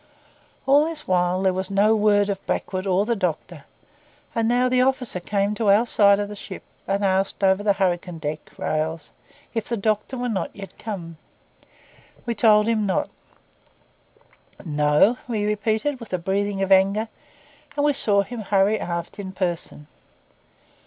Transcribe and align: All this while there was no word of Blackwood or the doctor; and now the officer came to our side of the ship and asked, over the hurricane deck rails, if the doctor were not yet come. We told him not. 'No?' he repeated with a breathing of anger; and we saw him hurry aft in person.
All 0.65 0.85
this 0.85 1.07
while 1.07 1.43
there 1.43 1.53
was 1.53 1.69
no 1.69 1.95
word 1.95 2.27
of 2.27 2.43
Blackwood 2.47 2.87
or 2.87 3.05
the 3.05 3.15
doctor; 3.15 3.65
and 4.33 4.47
now 4.47 4.67
the 4.67 4.81
officer 4.81 5.19
came 5.19 5.53
to 5.53 5.69
our 5.69 5.85
side 5.85 6.17
of 6.19 6.27
the 6.27 6.35
ship 6.35 6.63
and 6.87 7.05
asked, 7.05 7.43
over 7.43 7.61
the 7.61 7.73
hurricane 7.73 8.17
deck 8.17 8.39
rails, 8.57 9.11
if 9.53 9.69
the 9.69 9.77
doctor 9.77 10.17
were 10.17 10.27
not 10.27 10.55
yet 10.55 10.75
come. 10.79 11.17
We 12.25 12.33
told 12.33 12.65
him 12.65 12.87
not. 12.87 13.11
'No?' 14.65 15.19
he 15.27 15.45
repeated 15.45 15.99
with 15.99 16.11
a 16.13 16.17
breathing 16.17 16.63
of 16.63 16.71
anger; 16.71 17.07
and 17.75 17.85
we 17.85 17.93
saw 17.93 18.23
him 18.23 18.39
hurry 18.39 18.79
aft 18.79 19.19
in 19.19 19.31
person. 19.31 19.85